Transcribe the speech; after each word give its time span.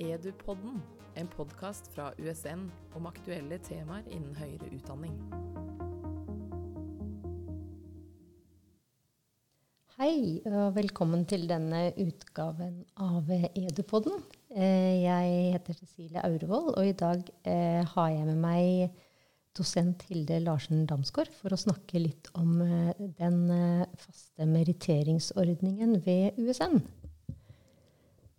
Edupodden, 0.00 0.78
en 1.20 1.26
podkast 1.28 1.90
fra 1.92 2.06
USN 2.16 2.62
om 2.96 3.04
aktuelle 3.10 3.58
temaer 3.60 4.06
innen 4.08 4.32
høyere 4.38 4.70
utdanning. 4.72 5.12
Hei, 9.98 10.40
og 10.48 10.72
velkommen 10.78 11.26
til 11.28 11.44
denne 11.50 11.90
utgaven 12.00 12.78
av 12.96 13.28
Edupodden. 13.50 14.22
Eh, 14.56 15.02
jeg 15.02 15.34
heter 15.58 15.76
Cecilie 15.82 16.24
Aurevold, 16.24 16.72
og 16.80 16.88
i 16.88 16.96
dag 16.96 17.20
eh, 17.44 17.84
har 17.84 18.08
jeg 18.14 18.24
med 18.30 18.40
meg 18.40 19.04
dosent 19.52 20.06
Hilde 20.08 20.40
Larsen 20.46 20.86
Damsgaard 20.88 21.34
for 21.42 21.52
å 21.52 21.60
snakke 21.60 22.00
litt 22.00 22.32
om 22.40 22.56
eh, 22.64 23.04
den 23.20 23.44
faste 24.00 24.48
meritteringsordningen 24.48 25.98
ved 26.08 26.40
USN. 26.40 26.80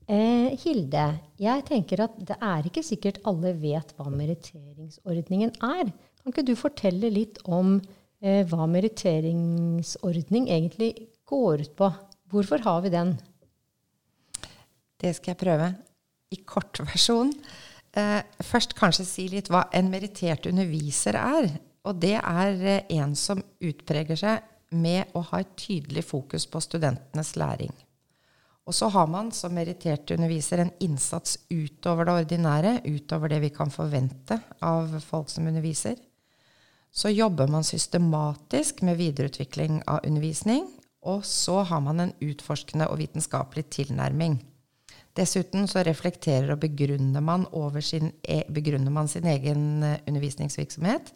Eh, 0.09 0.57
Hilde, 0.63 1.05
jeg 1.39 1.63
tenker 1.67 2.01
at 2.07 2.15
det 2.27 2.37
er 2.41 2.67
ikke 2.67 2.83
sikkert 2.85 3.21
alle 3.29 3.53
vet 3.61 3.93
hva 3.97 4.09
meritteringsordningen 4.09 5.53
er. 5.61 5.91
Kan 6.21 6.33
ikke 6.33 6.45
du 6.47 6.55
fortelle 6.57 7.11
litt 7.13 7.39
om 7.45 7.77
eh, 8.21 8.41
hva 8.49 8.67
meritteringsordning 8.69 10.49
egentlig 10.49 10.93
går 11.29 11.65
ut 11.65 11.75
på? 11.77 11.91
Hvorfor 12.31 12.63
har 12.65 12.81
vi 12.85 12.93
den? 12.93 13.15
Det 15.01 15.15
skal 15.17 15.33
jeg 15.33 15.41
prøve. 15.41 15.73
I 16.31 16.39
kortversjon. 16.47 17.33
Eh, 17.97 18.21
først 18.45 18.75
kanskje 18.77 19.05
si 19.07 19.27
litt 19.31 19.49
hva 19.51 19.65
en 19.75 19.89
merittert 19.91 20.47
underviser 20.49 21.17
er. 21.19 21.49
Og 21.87 21.97
det 22.01 22.17
er 22.19 22.65
eh, 22.65 22.83
en 22.97 23.15
som 23.17 23.41
utpreger 23.61 24.19
seg 24.19 24.47
med 24.71 25.11
å 25.17 25.23
ha 25.31 25.41
et 25.41 25.55
tydelig 25.59 26.05
fokus 26.07 26.45
på 26.47 26.61
studentenes 26.63 27.35
læring. 27.39 27.73
Og 28.69 28.75
så 28.77 28.91
har 28.93 29.07
man 29.09 29.31
som 29.33 29.55
merittert 29.57 30.11
underviser 30.13 30.61
en 30.61 30.73
innsats 30.79 31.39
utover 31.49 32.05
det 32.05 32.17
ordinære, 32.21 32.73
utover 32.85 33.31
det 33.33 33.41
vi 33.41 33.49
kan 33.53 33.73
forvente 33.73 34.37
av 34.61 34.99
folk 35.01 35.31
som 35.33 35.47
underviser. 35.49 35.97
Så 36.91 37.09
jobber 37.09 37.47
man 37.47 37.63
systematisk 37.63 38.83
med 38.85 38.99
videreutvikling 38.99 39.81
av 39.87 40.05
undervisning, 40.05 40.67
og 41.01 41.25
så 41.25 41.63
har 41.65 41.81
man 41.81 41.99
en 42.03 42.15
utforskende 42.21 42.89
og 42.91 42.99
vitenskapelig 43.01 43.65
tilnærming. 43.73 44.37
Dessuten 45.17 45.65
så 45.67 45.83
reflekterer 45.83 46.53
og 46.53 46.61
begrunner 46.61 47.23
man, 47.23 47.47
sin, 47.81 48.11
e, 48.23 48.43
begrunner 48.47 48.91
man 48.91 49.07
sin 49.07 49.25
egen 49.27 49.83
eh, 49.83 49.99
undervisningsvirksomhet. 50.07 51.11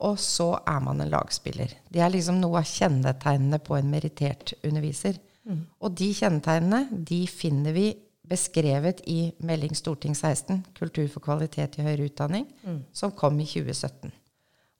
Og 0.00 0.18
så 0.22 0.52
er 0.66 0.80
man 0.80 1.00
en 1.00 1.10
lagspiller. 1.10 1.74
Det 1.90 2.00
er 2.00 2.12
liksom 2.14 2.38
noe 2.40 2.60
av 2.62 2.70
kjennetegnene 2.70 3.58
på 3.58 3.76
en 3.76 3.90
merittert 3.90 4.54
underviser. 4.62 5.18
Mm. 5.48 5.64
Og 5.80 5.96
de 5.96 6.10
kjennetegnene 6.12 7.00
de 7.08 7.22
finner 7.30 7.74
vi 7.76 7.88
beskrevet 8.28 9.00
i 9.08 9.30
Melding 9.48 9.76
Storting 9.76 10.16
16, 10.16 10.60
Kultur 10.76 11.06
for 11.08 11.24
kvalitet 11.24 11.78
i 11.78 11.86
høyere 11.86 12.10
utdanning, 12.10 12.44
mm. 12.62 12.80
som 12.92 13.14
kom 13.16 13.38
i 13.40 13.46
2017. 13.48 14.12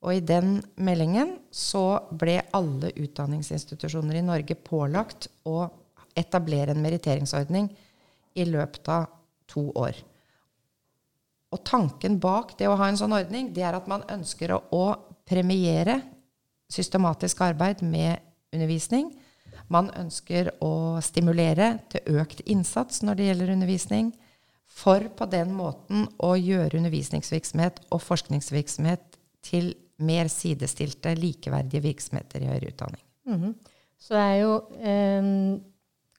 Og 0.05 0.15
i 0.15 0.23
den 0.23 0.59
meldingen 0.79 1.39
så 1.51 2.01
ble 2.15 2.39
alle 2.55 2.93
utdanningsinstitusjoner 2.95 4.21
i 4.21 4.27
Norge 4.27 4.55
pålagt 4.55 5.31
å 5.49 5.65
etablere 6.19 6.75
en 6.75 6.85
meritteringsordning 6.85 7.71
i 8.39 8.47
løpet 8.47 8.93
av 8.93 9.09
to 9.51 9.69
år. 9.79 9.97
Og 11.49 11.65
tanken 11.65 12.19
bak 12.21 12.53
det 12.61 12.69
å 12.69 12.77
ha 12.79 12.91
en 12.91 13.01
sånn 13.01 13.17
ordning, 13.17 13.51
det 13.57 13.65
er 13.65 13.79
at 13.79 13.89
man 13.91 14.05
ønsker 14.13 14.53
å, 14.55 14.61
å 14.71 14.85
premiere 15.29 16.03
systematisk 16.71 17.41
arbeid 17.47 17.81
med 17.83 18.21
undervisning 18.53 19.11
man 19.73 19.91
ønsker 19.97 20.53
å 20.65 20.99
stimulere 21.05 21.79
til 21.93 22.21
økt 22.23 22.41
innsats 22.47 23.03
når 23.05 23.19
det 23.19 23.29
gjelder 23.29 23.55
undervisning, 23.57 24.13
for 24.69 25.09
på 25.17 25.27
den 25.31 25.53
måten 25.57 26.07
å 26.23 26.35
gjøre 26.39 26.79
undervisningsvirksomhet 26.79 27.81
og 27.91 28.03
forskningsvirksomhet 28.05 29.19
til 29.45 29.73
mer 29.99 30.31
sidestilte, 30.31 31.15
likeverdige 31.19 31.83
virksomheter 31.83 32.45
i 32.45 32.51
høyere 32.53 32.71
utdanning. 32.71 33.03
Mm 33.27 33.41
-hmm. 33.43 33.55
Så 33.99 34.15
det 34.15 34.21
er 34.21 34.37
jo 34.37 34.53
eh, 34.81 35.61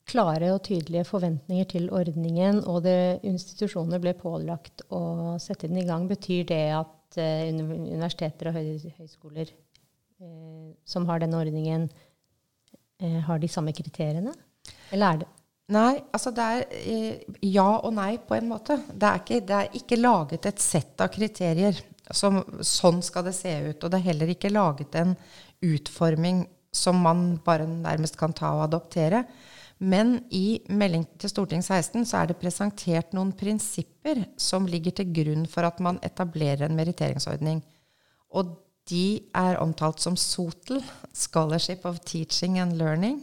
klare 0.09 0.51
og 0.53 0.63
tydelige 0.63 1.05
forventninger 1.07 1.63
til 1.63 1.89
ordningen, 1.95 2.63
og 2.67 2.83
det, 2.83 3.19
institusjonene 3.23 3.99
ble 3.99 4.13
pålagt 4.13 4.81
å 4.89 5.37
sette 5.39 5.67
den 5.67 5.77
i 5.77 5.87
gang. 5.87 6.07
Betyr 6.09 6.43
det 6.43 6.63
at 6.75 7.17
eh, 7.17 7.49
universiteter 7.53 8.49
og 8.49 8.53
høyskoler 8.97 9.47
eh, 10.21 10.69
som 10.85 11.05
har 11.05 11.19
denne 11.19 11.37
ordningen, 11.37 11.89
har 12.99 13.39
de 13.39 13.47
samme 13.51 13.73
kriteriene? 13.75 14.33
Eller 14.91 15.13
er 15.13 15.21
det 15.21 15.29
Nei, 15.69 15.99
altså 16.09 16.31
det 16.33 16.45
er 16.49 16.63
eh, 16.81 17.35
ja 17.45 17.67
og 17.77 17.91
nei 17.93 18.15
på 18.25 18.33
en 18.33 18.47
måte. 18.49 18.79
Det 18.89 19.05
er, 19.05 19.19
ikke, 19.21 19.39
det 19.45 19.57
er 19.57 19.75
ikke 19.77 19.99
laget 19.99 20.47
et 20.49 20.63
sett 20.63 21.03
av 21.03 21.11
kriterier. 21.13 21.77
Som, 22.09 22.39
sånn 22.65 23.03
skal 23.05 23.27
det 23.27 23.35
se 23.37 23.51
ut. 23.67 23.83
Og 23.83 23.91
det 23.91 23.99
er 23.99 24.07
heller 24.07 24.31
ikke 24.33 24.49
laget 24.49 24.97
en 24.97 25.13
utforming 25.61 26.41
som 26.73 26.97
man 27.05 27.35
bare 27.45 27.67
nærmest 27.69 28.17
kan 28.17 28.33
ta 28.33 28.49
og 28.57 28.63
adoptere. 28.65 29.21
Men 29.79 30.17
i 30.33 30.59
melding 30.73 31.05
til 31.21 31.31
Stortinget 31.31 31.69
16 31.69 32.07
så 32.09 32.23
er 32.23 32.31
det 32.31 32.39
presentert 32.41 33.13
noen 33.15 33.31
prinsipper 33.37 34.25
som 34.41 34.65
ligger 34.67 34.97
til 34.97 35.13
grunn 35.21 35.45
for 35.49 35.69
at 35.69 35.77
man 35.85 36.01
etablerer 36.03 36.65
en 36.65 36.75
meritteringsordning. 36.75 37.61
Og 38.33 38.57
de 38.89 39.21
er 39.37 39.59
omtalt 39.61 40.01
som 40.01 40.17
SOTL, 40.17 40.81
Scholarship 41.13 41.85
of 41.85 41.99
Teaching 42.07 42.59
and 42.59 42.77
Learning. 42.79 43.19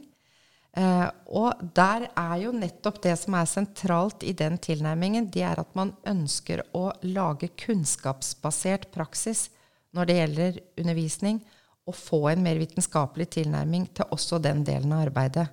Eh, 0.77 1.09
og 1.32 1.60
der 1.77 2.09
er 2.12 2.37
jo 2.43 2.53
nettopp 2.53 3.00
det 3.04 3.15
som 3.19 3.37
er 3.38 3.49
sentralt 3.49 4.25
i 4.26 4.34
den 4.37 4.59
tilnærmingen, 4.60 5.31
det 5.32 5.47
er 5.49 5.60
at 5.62 5.71
man 5.78 5.94
ønsker 6.06 6.62
å 6.76 6.91
lage 7.09 7.49
kunnskapsbasert 7.56 8.91
praksis 8.93 9.49
når 9.97 10.09
det 10.09 10.19
gjelder 10.19 10.59
undervisning, 10.82 11.41
og 11.87 11.94
få 11.94 12.21
en 12.32 12.43
mer 12.43 12.59
vitenskapelig 12.59 13.28
tilnærming 13.38 13.87
til 13.94 14.10
også 14.12 14.41
den 14.43 14.65
delen 14.66 14.93
av 14.93 15.06
arbeidet. 15.06 15.47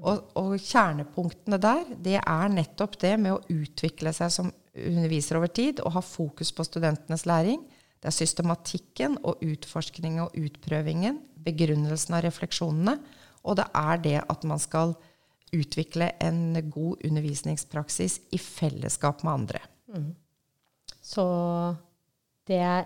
Og, 0.00 0.30
og 0.38 0.52
kjernepunktene 0.60 1.58
der, 1.60 1.86
det 1.96 2.18
er 2.20 2.52
nettopp 2.52 2.98
det 3.00 3.14
med 3.20 3.34
å 3.34 3.40
utvikle 3.50 4.12
seg 4.16 4.32
som 4.32 4.52
underviser 4.76 5.40
over 5.40 5.50
tid 5.52 5.80
og 5.82 5.96
ha 5.96 6.02
fokus 6.04 6.52
på 6.54 6.66
studentenes 6.68 7.26
læring. 7.28 7.64
Det 8.00 8.08
er 8.08 8.16
systematikken 8.16 9.18
og 9.28 9.42
utforskningen 9.44 10.24
og 10.24 10.36
utprøvingen, 10.40 11.20
begrunnelsen 11.44 12.16
av 12.16 12.24
refleksjonene, 12.24 12.96
og 13.44 13.56
det 13.60 13.66
er 13.76 14.00
det 14.04 14.16
at 14.22 14.44
man 14.48 14.60
skal 14.60 14.94
utvikle 15.56 16.12
en 16.22 16.56
god 16.70 17.04
undervisningspraksis 17.04 18.20
i 18.32 18.38
fellesskap 18.40 19.24
med 19.26 19.32
andre. 19.32 19.62
Mm. 19.92 20.10
Så 21.02 21.24
det 22.48 22.60
er 22.60 22.84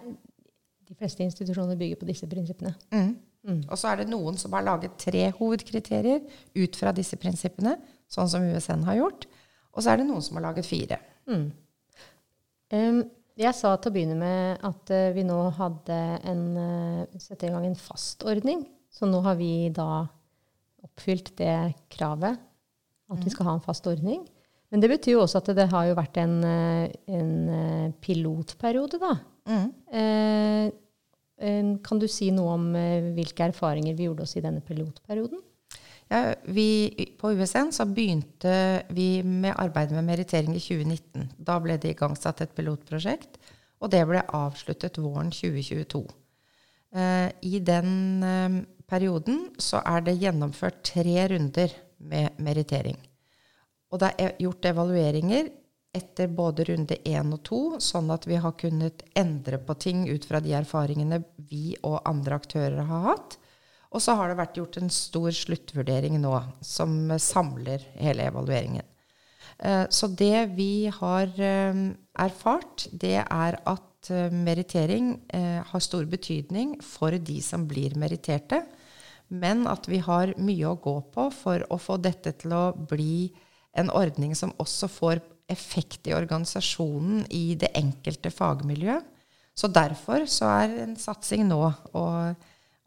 De 0.84 0.92
fleste 0.94 1.24
institusjoner 1.24 1.78
bygger 1.80 1.96
på 1.96 2.04
disse 2.04 2.26
prinsippene. 2.28 2.74
Mm. 2.92 3.14
Mm. 3.48 3.60
Og 3.72 3.78
så 3.80 3.88
er 3.88 4.02
det 4.02 4.10
noen 4.12 4.36
som 4.36 4.52
har 4.52 4.66
laget 4.66 4.98
tre 5.00 5.30
hovedkriterier 5.32 6.20
ut 6.52 6.76
fra 6.76 6.92
disse 6.92 7.16
prinsippene, 7.16 7.72
sånn 8.12 8.28
som 8.28 8.44
USN 8.44 8.84
har 8.84 8.98
gjort. 8.98 9.24
Og 9.72 9.80
så 9.80 9.94
er 9.94 10.02
det 10.02 10.06
noen 10.10 10.20
som 10.22 10.36
har 10.36 10.44
laget 10.44 10.68
fire. 10.68 10.98
Um, 11.24 11.48
jeg 13.38 13.56
sa 13.56 13.74
til 13.76 13.90
å 13.90 13.94
begynne 13.94 14.16
med 14.18 14.64
at 14.66 14.92
uh, 14.94 15.12
vi 15.14 15.24
nå 15.26 15.38
hadde 15.56 15.98
en, 16.30 16.44
uh, 16.54 17.18
sette 17.20 17.48
i 17.48 17.52
gang 17.52 17.66
en 17.66 17.78
fast 17.78 18.22
ordning. 18.26 18.62
Så 18.94 19.08
nå 19.10 19.20
har 19.24 19.38
vi 19.38 19.68
da 19.74 20.04
oppfylt 20.84 21.32
det 21.40 21.74
kravet, 21.90 22.38
at 23.10 23.18
mm. 23.18 23.24
vi 23.24 23.32
skal 23.32 23.48
ha 23.48 23.56
en 23.56 23.64
fast 23.64 23.86
ordning. 23.90 24.22
Men 24.70 24.82
det 24.82 24.90
betyr 24.92 25.16
jo 25.16 25.24
også 25.24 25.40
at 25.40 25.50
det 25.56 25.66
har 25.70 25.88
jo 25.88 25.96
vært 25.98 26.18
en, 26.22 26.36
eh, 26.46 26.94
en 27.14 27.92
pilotperiode, 28.02 28.98
da. 29.02 29.12
Mm. 29.50 29.66
Eh, 29.98 31.72
kan 31.84 32.00
du 32.00 32.06
si 32.10 32.30
noe 32.34 32.54
om 32.56 32.64
hvilke 33.16 33.48
erfaringer 33.50 33.96
vi 33.98 34.08
gjorde 34.08 34.26
oss 34.26 34.36
i 34.38 34.42
denne 34.42 34.62
pilotperioden? 34.64 35.42
Ja, 36.12 36.34
vi, 36.44 36.66
på 37.20 37.32
USN 37.32 37.72
så 37.72 37.86
begynte 37.88 38.82
vi 38.88 39.22
med 39.22 39.54
arbeidet 39.56 39.96
med 39.96 40.04
merittering 40.04 40.56
i 40.56 40.60
2019. 40.60 41.30
Da 41.36 41.56
ble 41.62 41.78
det 41.80 41.94
igangsatt 41.94 42.42
et 42.44 42.52
pilotprosjekt, 42.56 43.40
og 43.80 43.90
det 43.94 44.04
ble 44.08 44.20
avsluttet 44.36 45.00
våren 45.00 45.32
2022. 45.32 46.04
Eh, 46.94 47.30
I 47.40 47.58
den 47.64 48.22
eh, 48.22 48.60
perioden 48.86 49.48
så 49.58 49.80
er 49.80 50.04
det 50.04 50.20
gjennomført 50.20 50.82
tre 50.92 51.28
runder 51.32 51.72
med 52.04 52.38
merittering. 52.38 52.98
Og 53.90 54.00
det 54.02 54.14
er 54.18 54.40
gjort 54.42 54.66
evalueringer 54.68 55.48
etter 55.94 56.28
både 56.28 56.66
runde 56.66 56.96
én 57.06 57.30
og 57.32 57.42
to, 57.46 57.60
sånn 57.78 58.10
at 58.10 58.26
vi 58.26 58.38
har 58.42 58.56
kunnet 58.58 59.04
endre 59.16 59.60
på 59.62 59.76
ting 59.78 60.08
ut 60.10 60.24
fra 60.26 60.40
de 60.42 60.56
erfaringene 60.58 61.20
vi 61.50 61.76
og 61.86 62.00
andre 62.10 62.40
aktører 62.40 62.82
har 62.88 63.04
hatt. 63.12 63.36
Og 63.94 64.02
så 64.02 64.16
har 64.18 64.30
det 64.30 64.38
vært 64.40 64.58
gjort 64.58 64.80
en 64.80 64.90
stor 64.90 65.30
sluttvurdering 65.34 66.18
nå, 66.22 66.34
som 66.66 67.14
samler 67.22 67.84
hele 67.94 68.26
evalueringen. 68.26 68.86
Eh, 69.58 69.84
så 69.90 70.08
det 70.10 70.48
vi 70.56 70.86
har 70.90 71.30
eh, 71.38 71.82
erfart, 72.26 72.88
det 72.90 73.20
er 73.22 73.58
at 73.62 74.10
eh, 74.10 74.32
merittering 74.34 75.14
har 75.70 75.82
stor 75.82 76.08
betydning 76.10 76.78
for 76.82 77.14
de 77.14 77.38
som 77.42 77.68
blir 77.70 77.94
meritterte, 77.98 78.64
men 79.34 79.64
at 79.70 79.86
vi 79.88 80.02
har 80.04 80.34
mye 80.42 80.68
å 80.68 80.78
gå 80.78 80.98
på 81.14 81.28
for 81.32 81.64
å 81.72 81.78
få 81.80 81.96
dette 82.02 82.34
til 82.42 82.52
å 82.54 82.64
bli 82.74 83.30
en 83.78 83.90
ordning 83.90 84.34
som 84.38 84.52
også 84.62 84.90
får 84.90 85.22
effekt 85.50 86.06
i 86.08 86.14
organisasjonen 86.16 87.24
i 87.34 87.54
det 87.58 87.72
enkelte 87.76 88.30
fagmiljø. 88.32 88.98
Så 89.54 89.70
derfor 89.70 90.26
så 90.30 90.50
er 90.50 90.76
en 90.84 90.94
satsing 90.98 91.46
nå 91.48 91.60
å, 91.94 92.04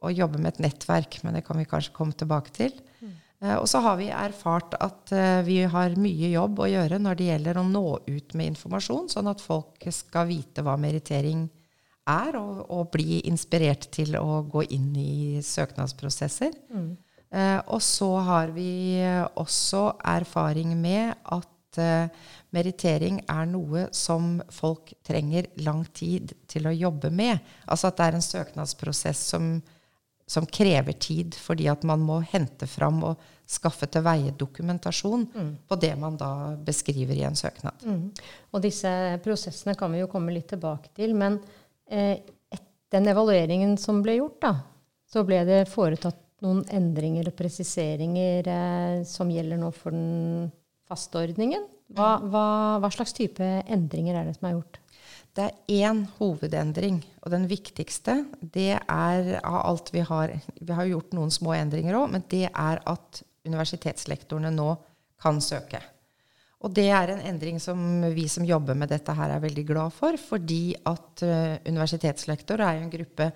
å 0.05 0.13
jobbe 0.13 0.41
med 0.41 0.55
et 0.55 0.67
nettverk, 0.67 1.19
men 1.25 1.37
det 1.37 1.43
kan 1.47 1.57
vi 1.57 1.67
kanskje 1.69 1.95
komme 1.95 2.15
tilbake 2.17 2.53
til. 2.53 2.75
Mm. 3.01 3.15
Uh, 3.37 3.57
og 3.59 3.67
så 3.69 3.81
har 3.85 3.99
vi 3.99 4.09
erfart 4.13 4.73
at 4.81 5.13
uh, 5.13 5.41
vi 5.45 5.59
har 5.69 5.97
mye 6.01 6.31
jobb 6.31 6.61
å 6.61 6.69
gjøre 6.71 6.97
når 7.01 7.19
det 7.19 7.29
gjelder 7.31 7.59
å 7.61 7.67
nå 7.67 7.85
ut 8.07 8.37
med 8.37 8.53
informasjon, 8.53 9.11
sånn 9.13 9.29
at 9.29 9.43
folk 9.43 9.85
skal 9.93 10.29
vite 10.29 10.65
hva 10.65 10.77
merittering 10.81 11.47
er, 12.09 12.37
og, 12.39 12.63
og 12.73 12.89
bli 12.93 13.19
inspirert 13.29 13.89
til 13.93 14.15
å 14.17 14.41
gå 14.49 14.63
inn 14.73 14.89
i 14.97 15.43
søknadsprosesser. 15.45 16.55
Mm. 16.73 16.95
Uh, 17.27 17.59
og 17.75 17.83
så 17.83 18.09
har 18.23 18.55
vi 18.55 19.03
også 19.35 19.89
erfaring 20.15 20.73
med 20.79 21.13
at 21.25 21.53
merittering 22.55 23.19
er 23.29 23.43
noe 23.45 23.83
som 23.93 24.39
folk 24.49 24.95
trenger 25.05 25.45
lang 25.61 25.83
tid 25.93 26.31
til 26.49 26.65
å 26.65 26.73
jobbe 26.73 27.11
med. 27.13 27.43
Altså 27.69 27.91
at 27.91 27.99
det 27.99 28.07
er 28.07 28.17
en 28.17 28.25
søknadsprosess 28.25 29.21
som 29.35 29.51
som 30.27 30.45
krever 30.45 30.91
tid, 30.99 31.35
fordi 31.39 31.69
at 31.71 31.85
man 31.87 32.01
må 32.03 32.19
hente 32.33 32.67
fram 32.67 32.99
og 33.07 33.27
skaffe 33.47 33.87
til 33.87 34.03
veie 34.03 34.33
dokumentasjon 34.35 35.23
mm. 35.31 35.51
på 35.69 35.77
det 35.79 35.93
man 35.99 36.17
da 36.19 36.31
beskriver 36.67 37.15
i 37.15 37.23
en 37.23 37.37
søknad. 37.39 37.85
Mm. 37.87 38.09
Og 38.51 38.63
disse 38.65 38.91
prosessene 39.23 39.77
kan 39.79 39.93
vi 39.93 40.01
jo 40.01 40.09
komme 40.11 40.35
litt 40.35 40.49
tilbake 40.51 40.91
til. 40.99 41.15
Men 41.15 41.39
eh, 41.87 42.19
den 42.91 43.07
evalueringen 43.07 43.77
som 43.79 44.03
ble 44.03 44.17
gjort, 44.19 44.41
da, 44.43 44.53
så 45.07 45.23
ble 45.27 45.39
det 45.47 45.61
foretatt 45.71 46.19
noen 46.43 46.61
endringer 46.75 47.31
og 47.31 47.37
presiseringer 47.39 48.51
eh, 48.51 48.97
som 49.07 49.31
gjelder 49.31 49.63
nå 49.63 49.71
for 49.75 49.95
den 49.95 50.51
faste 50.87 51.23
ordningen. 51.23 51.63
Hva, 51.95 52.17
hva, 52.19 52.47
hva 52.83 52.91
slags 52.91 53.15
type 53.15 53.47
endringer 53.63 54.19
er 54.19 54.27
det 54.27 54.35
som 54.35 54.49
er 54.49 54.57
gjort? 54.57 54.81
Det 55.37 55.45
er 55.45 55.89
én 55.89 55.99
hovedendring, 56.17 57.03
og 57.21 57.29
den 57.29 57.43
viktigste, 57.45 58.23
det 58.41 58.71
er 58.79 59.27
av 59.43 59.59
alt 59.69 59.91
vi 59.93 60.01
har 60.01 60.33
Vi 60.57 60.73
har 60.73 60.89
gjort 60.89 61.13
noen 61.13 61.29
små 61.29 61.53
endringer 61.53 61.99
òg, 61.99 62.09
men 62.15 62.23
det 62.31 62.47
er 62.49 62.81
at 62.81 63.21
universitetslektorene 63.45 64.49
nå 64.55 64.71
kan 65.21 65.37
søke. 65.41 65.83
Og 66.65 66.73
det 66.73 66.87
er 66.89 67.11
en 67.13 67.21
endring 67.29 67.59
som 67.61 67.77
vi 68.15 68.25
som 68.31 68.45
jobber 68.45 68.73
med 68.73 68.89
dette 68.89 69.13
her 69.13 69.29
er 69.29 69.43
veldig 69.43 69.65
glad 69.67 69.93
for, 69.93 70.17
fordi 70.17 70.73
at 70.89 71.21
uh, 71.21 71.53
universitetslektor 71.69 72.63
er 72.65 72.81
en 72.81 72.89
gruppe 72.89 73.29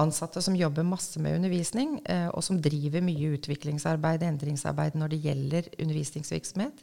ansatte 0.00 0.40
som 0.40 0.56
jobber 0.56 0.86
masse 0.88 1.20
med 1.20 1.36
undervisning, 1.36 1.98
uh, 2.08 2.30
og 2.32 2.40
som 2.46 2.62
driver 2.64 3.04
mye 3.04 3.34
utviklingsarbeid, 3.36 4.24
endringsarbeid 4.24 4.96
når 4.96 5.12
det 5.12 5.20
gjelder 5.26 5.68
undervisningsvirksomhet. 5.76 6.80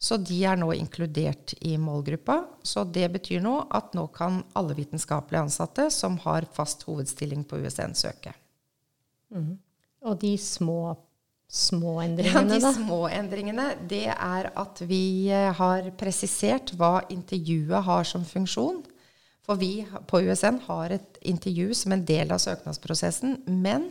Så 0.00 0.16
de 0.16 0.38
er 0.48 0.56
nå 0.56 0.70
inkludert 0.72 1.52
i 1.60 1.74
målgruppa. 1.76 2.38
Så 2.64 2.86
det 2.88 3.04
betyr 3.12 3.42
nå 3.44 3.56
at 3.68 3.92
nå 3.96 4.06
kan 4.14 4.40
alle 4.56 4.76
vitenskapelige 4.78 5.44
ansatte 5.44 5.90
som 5.92 6.16
har 6.24 6.48
fast 6.56 6.86
hovedstilling 6.88 7.44
på 7.44 7.60
USN, 7.60 7.92
søke. 7.98 8.32
Mm. 9.28 9.58
Og 10.08 10.16
de 10.22 10.32
små, 10.40 10.94
små 11.44 11.98
endringene, 12.00 12.56
ja, 12.56 12.70
de 12.72 12.72
små 12.78 13.02
endringene, 13.12 13.66
det 13.90 14.06
er 14.14 14.48
at 14.62 14.80
vi 14.88 15.28
eh, 15.28 15.50
har 15.60 15.92
presisert 16.00 16.72
hva 16.80 17.02
intervjuet 17.12 17.84
har 17.84 18.08
som 18.08 18.24
funksjon. 18.24 18.80
For 19.44 19.60
vi 19.60 19.82
på 20.08 20.22
USN 20.24 20.62
har 20.64 20.96
et 20.96 21.20
intervju 21.28 21.74
som 21.76 21.92
en 21.92 22.06
del 22.08 22.32
av 22.32 22.40
søknadsprosessen. 22.40 23.42
Men 23.52 23.90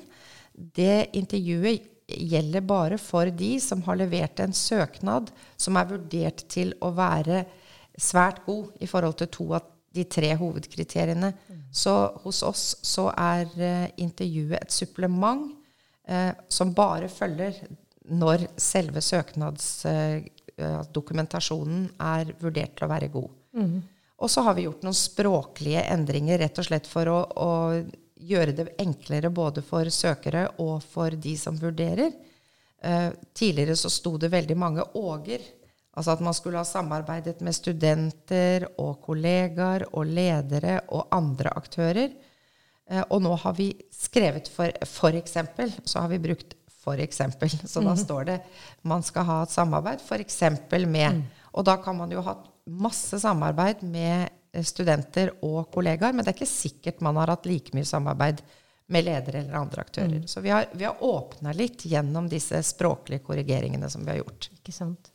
det 0.57 1.11
intervjuet 1.13 1.85
gjelder 2.09 2.61
bare 2.65 2.97
for 3.01 3.25
de 3.31 3.59
som 3.63 3.81
har 3.85 3.95
levert 3.99 4.39
en 4.43 4.53
søknad 4.55 5.31
som 5.57 5.77
er 5.79 5.89
vurdert 5.89 6.45
til 6.51 6.73
å 6.81 6.91
være 6.95 7.45
svært 7.99 8.45
god 8.45 8.65
i 8.79 8.87
forhold 8.89 9.15
til 9.19 9.27
to 9.33 9.53
av 9.57 9.63
de 9.95 10.03
tre 10.05 10.35
hovedkriteriene. 10.37 11.33
Så 11.73 11.93
hos 12.23 12.43
oss 12.45 12.77
så 12.85 13.09
er 13.13 13.45
uh, 13.57 13.87
intervjuet 14.01 14.59
et 14.61 14.71
supplement 14.73 15.49
eh, 16.09 16.31
som 16.49 16.73
bare 16.77 17.09
følger 17.09 17.53
når 18.09 18.47
selve 18.57 19.01
søknadsdokumentasjonen 19.05 21.85
eh, 21.85 21.91
er 22.13 22.33
vurdert 22.41 22.77
til 22.77 22.85
å 22.87 22.93
være 22.93 23.07
god. 23.13 23.29
Mm. 23.57 23.81
Og 24.19 24.27
så 24.31 24.39
har 24.43 24.53
vi 24.57 24.65
gjort 24.65 24.83
noen 24.83 24.95
språklige 24.97 25.81
endringer 25.93 26.37
rett 26.41 26.59
og 26.59 26.65
slett 26.67 26.87
for 26.89 27.05
å, 27.11 27.19
å 27.23 27.49
gjøre 28.19 28.55
det 28.55 28.67
enklere 28.81 29.31
både 29.31 29.63
for 29.65 29.87
søkere 29.93 30.47
og 30.59 30.83
for 30.83 31.15
de 31.15 31.35
som 31.39 31.57
vurderer. 31.59 32.11
Eh, 32.81 33.09
tidligere 33.33 33.75
så 33.79 33.91
sto 33.91 34.17
det 34.17 34.31
veldig 34.33 34.57
mange 34.57 34.85
åger. 34.97 35.43
Altså 35.97 36.13
at 36.13 36.23
man 36.23 36.35
skulle 36.37 36.59
ha 36.61 36.67
samarbeidet 36.67 37.41
med 37.43 37.55
studenter 37.55 38.67
og 38.79 39.01
kollegaer 39.03 39.87
og 39.91 40.07
ledere 40.07 40.79
og 40.95 41.09
andre 41.15 41.51
aktører. 41.59 42.13
Eh, 42.89 43.03
og 43.09 43.23
nå 43.25 43.33
har 43.43 43.57
vi 43.57 43.71
skrevet 43.93 44.51
for, 44.53 44.71
for 44.87 45.17
eksempel, 45.17 45.73
så 45.85 46.05
har 46.05 46.13
vi 46.13 46.21
brukt 46.29 46.55
for 46.79 47.01
eksempel. 47.03 47.51
Så 47.67 47.81
da 47.81 47.93
mhm. 47.93 48.03
står 48.03 48.29
det 48.31 48.39
man 48.87 49.03
skal 49.03 49.27
ha 49.27 49.41
et 49.43 49.53
samarbeid 49.53 50.03
for 50.05 50.21
eksempel 50.23 50.87
med. 50.87 51.19
Mm. 51.19 51.25
Og 51.59 51.65
da 51.67 51.75
kan 51.81 51.97
man 51.97 52.11
jo 52.13 52.23
ha 52.23 52.37
masse 52.69 53.19
samarbeid 53.19 53.81
med 53.83 54.29
studenter 54.65 55.31
og 55.45 55.69
kollegaer, 55.73 56.15
men 56.15 56.25
det 56.25 56.33
er 56.33 56.39
ikke 56.39 56.49
sikkert 56.49 57.03
man 57.05 57.19
har 57.21 57.33
hatt 57.35 57.45
like 57.49 57.75
mye 57.77 57.87
samarbeid 57.87 58.41
med 58.89 59.05
ledere 59.05 59.43
eller 59.43 59.59
andre 59.59 59.83
aktører. 59.85 60.17
Mm. 60.23 60.27
Så 60.27 60.41
vi 60.41 60.49
har, 60.49 60.65
vi 60.73 60.87
har 60.87 61.03
åpna 61.05 61.53
litt 61.53 61.85
gjennom 61.85 62.29
disse 62.29 62.61
språklige 62.65 63.21
korrigeringene 63.27 63.89
som 63.89 64.05
vi 64.05 64.15
har 64.15 64.23
gjort. 64.23 64.49
Ikke 64.57 64.73
sant. 64.73 65.11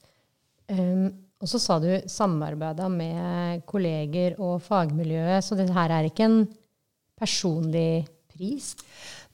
Um, 0.71 1.09
og 1.43 1.51
så 1.51 1.59
sa 1.61 1.81
du 1.83 1.91
samarbeida 2.09 2.87
med 2.89 3.65
kolleger 3.69 4.39
og 4.41 4.63
fagmiljøet, 4.65 5.45
så 5.45 5.59
dette 5.59 5.75
her 5.77 5.93
er 5.93 6.09
ikke 6.09 6.29
en 6.29 6.39
personlig 7.19 8.07
pris? 8.35 8.73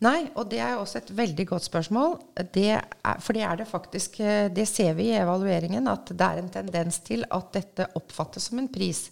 Nei, 0.00 0.30
og 0.38 0.48
det 0.50 0.62
er 0.64 0.78
også 0.78 1.02
et 1.02 1.12
veldig 1.16 1.46
godt 1.52 1.66
spørsmål. 1.68 2.16
Det 2.54 2.70
er, 2.72 3.20
for 3.20 3.36
det 3.36 3.44
er 3.44 3.60
det 3.60 3.68
faktisk 3.68 4.20
eh, 4.24 4.48
Det 4.52 4.66
ser 4.68 4.94
vi 4.96 5.10
i 5.10 5.18
evalueringen, 5.20 5.88
at 5.92 6.12
det 6.12 6.26
er 6.26 6.40
en 6.40 6.52
tendens 6.52 7.02
til 7.04 7.26
at 7.28 7.50
dette 7.56 7.88
oppfattes 8.00 8.48
som 8.48 8.60
en 8.62 8.70
pris. 8.72 9.10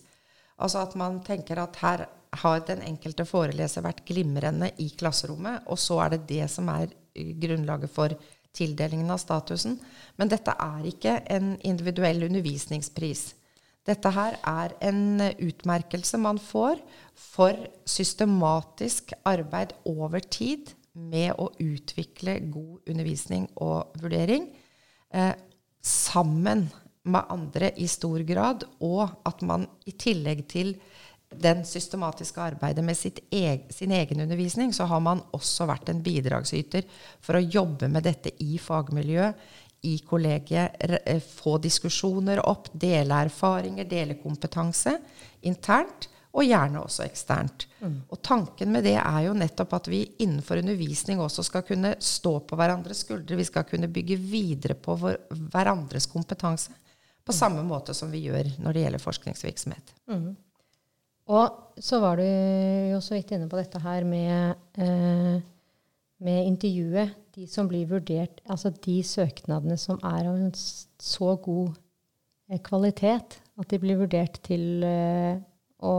Altså 0.59 0.83
at 0.83 0.97
man 0.99 1.21
tenker 1.27 1.61
at 1.63 1.79
her 1.83 2.07
har 2.43 2.65
den 2.69 2.83
enkelte 2.85 3.25
foreleser 3.29 3.85
vært 3.87 4.05
glimrende 4.09 4.71
i 4.83 4.91
klasserommet, 4.99 5.65
og 5.67 5.79
så 5.81 6.01
er 6.05 6.15
det 6.15 6.27
det 6.29 6.49
som 6.53 6.69
er 6.73 6.91
grunnlaget 7.15 7.91
for 7.93 8.15
tildelingen 8.57 9.11
av 9.13 9.21
statusen. 9.23 9.79
Men 10.19 10.31
dette 10.31 10.53
er 10.53 10.89
ikke 10.91 11.19
en 11.33 11.55
individuell 11.67 12.27
undervisningspris. 12.27 13.31
Dette 13.89 14.11
her 14.13 14.37
er 14.45 14.75
en 14.85 15.23
utmerkelse 15.41 16.21
man 16.21 16.41
får 16.43 16.83
for 17.17 17.57
systematisk 17.89 19.15
arbeid 19.29 19.73
over 19.89 20.21
tid 20.21 20.75
med 20.93 21.33
å 21.41 21.49
utvikle 21.63 22.37
god 22.51 22.91
undervisning 22.91 23.47
og 23.63 23.95
vurdering 24.03 24.51
eh, 25.15 25.33
sammen 25.81 26.67
med 27.03 27.29
andre 27.29 27.73
i 27.77 27.89
stor 27.89 28.23
grad, 28.27 28.65
og 28.81 29.05
at 29.29 29.45
man 29.47 29.67
i 29.87 29.95
tillegg 29.99 30.47
til 30.51 30.75
den 31.29 31.65
systematiske 31.67 32.41
arbeidet 32.41 32.85
med 32.85 33.21
eg, 33.31 33.67
sin 33.73 33.93
egen 33.93 34.25
undervisning, 34.25 34.73
så 34.73 34.87
har 34.89 35.01
man 35.05 35.21
også 35.37 35.67
vært 35.69 35.91
en 35.93 36.03
bidragsyter 36.03 36.87
for 37.21 37.37
å 37.37 37.45
jobbe 37.45 37.89
med 37.93 38.07
dette 38.09 38.33
i 38.45 38.59
fagmiljøet, 38.59 39.49
i 39.87 39.99
kollegiet, 40.03 40.75
eh, 40.81 41.21
få 41.23 41.59
diskusjoner 41.63 42.41
opp, 42.49 42.67
dele 42.73 43.21
erfaringer, 43.29 43.85
dele 43.87 44.17
kompetanse 44.19 44.97
internt, 45.47 46.09
og 46.35 46.45
gjerne 46.45 46.83
også 46.83 47.05
eksternt. 47.07 47.67
Mm. 47.81 47.95
Og 48.11 48.21
tanken 48.23 48.73
med 48.73 48.85
det 48.85 48.97
er 48.99 49.21
jo 49.27 49.37
nettopp 49.39 49.73
at 49.79 49.89
vi 49.89 50.03
innenfor 50.19 50.61
undervisning 50.61 51.23
også 51.23 51.45
skal 51.47 51.65
kunne 51.67 51.95
stå 51.99 52.35
på 52.47 52.59
hverandres 52.59 53.05
skuldre. 53.07 53.39
Vi 53.39 53.47
skal 53.49 53.65
kunne 53.69 53.89
bygge 53.89 54.19
videre 54.21 54.75
på 54.75 54.99
hverandres 54.99 56.07
kompetanse. 56.11 56.75
På 57.29 57.37
samme 57.37 57.63
måte 57.67 57.95
som 57.97 58.11
vi 58.13 58.25
gjør 58.25 58.49
når 58.63 58.75
det 58.75 58.85
gjelder 58.85 59.03
forskningsvirksomhet. 59.03 59.95
Mm. 60.09 60.31
Og 61.29 61.81
så 61.85 62.01
var 62.01 62.17
du 62.17 62.25
jo 62.25 63.01
så 63.05 63.19
vidt 63.19 63.35
inne 63.37 63.49
på 63.51 63.59
dette 63.61 63.81
her 63.85 64.07
med, 64.09 64.57
eh, 64.81 65.41
med 66.25 66.47
intervjuet. 66.49 67.13
De 67.37 67.47
som 67.47 67.69
blir 67.69 67.87
vurdert, 67.91 68.41
altså 68.49 68.73
de 68.73 68.97
søknadene 69.05 69.77
som 69.79 70.01
er 70.03 70.25
av 70.25 70.39
en 70.39 70.55
så 70.55 71.35
god 71.45 71.77
eh, 72.49 72.59
kvalitet 72.65 73.39
at 73.59 73.71
de 73.71 73.81
blir 73.83 74.01
vurdert 74.01 74.41
til 74.47 74.83
eh, 74.87 75.37
å 75.85 75.95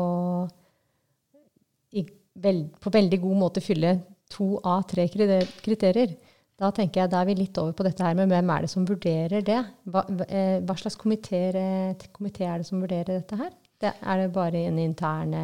i, 1.94 2.04
vel, 2.42 2.66
på 2.82 2.92
veldig 2.94 3.20
god 3.22 3.40
måte 3.40 3.64
fylle 3.64 4.00
to 4.30 4.58
av 4.66 4.84
tre 4.90 5.08
kriterier. 5.10 6.18
Da 6.60 6.70
tenker 6.76 7.06
jeg, 7.06 7.12
da 7.14 7.22
er 7.22 7.30
vi 7.30 7.38
litt 7.40 7.58
over 7.62 7.72
på 7.78 7.86
dette 7.88 8.04
her 8.04 8.18
med 8.20 8.32
hvem 8.34 8.50
er 8.52 8.66
det 8.66 8.72
som 8.72 8.88
vurderer 8.88 9.44
det? 9.48 9.60
Hva, 9.88 10.04
eh, 10.28 10.58
hva 10.60 10.76
slags 10.76 10.98
komité 11.00 11.46
er 11.56 12.58
det 12.60 12.68
som 12.68 12.82
vurderer 12.84 13.22
dette 13.22 13.38
her? 13.40 13.54
Det, 13.80 13.94
er 13.96 14.18
det 14.20 14.34
bare 14.36 14.66
en 14.68 14.82
intern 14.84 15.38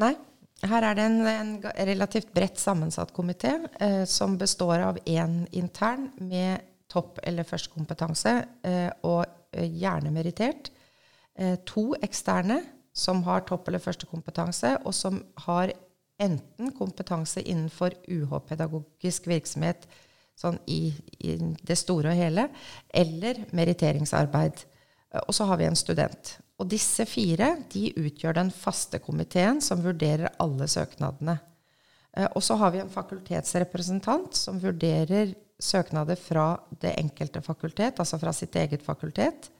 Nei. 0.00 0.14
Her 0.64 0.86
er 0.88 0.96
det 0.96 1.04
en, 1.04 1.18
en 1.28 1.50
relativt 1.90 2.30
bredt 2.32 2.60
sammensatt 2.62 3.12
komité 3.12 3.58
eh, 3.82 4.04
som 4.08 4.38
består 4.40 4.80
av 4.86 5.00
én 5.04 5.42
intern 5.52 6.08
med 6.24 6.64
topp- 6.88 7.20
eller 7.22 7.44
førstekompetanse, 7.44 8.32
eh, 8.64 8.88
og 9.04 9.24
eh, 9.52 9.68
gjerne 9.68 10.12
merittert. 10.14 10.70
eh, 11.36 11.56
to 11.66 11.94
eksterne 12.00 12.62
som 12.94 13.22
har 13.26 13.44
topp- 13.44 13.68
eller 13.68 13.82
førstekompetanse, 13.82 14.76
og 14.86 14.94
som 14.94 15.20
har 15.44 15.72
enten 16.22 16.70
kompetanse 16.78 17.42
innenfor 17.42 17.96
UH-pedagogisk 18.08 19.26
virksomhet 19.26 19.88
sånn 20.38 20.58
i, 20.70 20.88
i, 21.22 21.36
det 21.62 21.76
store 21.78 22.12
og 22.12 22.18
hele, 22.18 22.48
eller 22.90 23.44
meritteringsarbeid. 23.54 24.64
Eh, 25.14 25.22
og 25.22 25.34
så 25.36 25.48
har 25.50 25.60
vi 25.60 25.68
en 25.68 25.78
student. 25.78 26.36
Og 26.62 26.68
disse 26.70 27.06
fire 27.10 27.54
de 27.72 27.88
utgjør 27.98 28.38
den 28.38 28.52
faste 28.54 29.00
komiteen 29.02 29.62
som 29.64 29.82
vurderer 29.84 30.34
alle 30.42 30.68
søknadene. 30.70 31.38
Eh, 32.16 32.28
og 32.30 32.42
så 32.46 32.58
har 32.60 32.74
vi 32.74 32.82
en 32.82 32.92
fakultetsrepresentant 32.92 34.36
som 34.38 34.60
vurderer 34.62 35.34
søknader 35.62 36.18
fra 36.18 36.54
det 36.82 36.96
enkelte 36.98 37.42
fakultet, 37.42 38.00
altså 38.02 38.18
fra 38.18 38.32
sitt 38.34 38.56
eget 38.58 38.82
fakultet. 38.82 39.50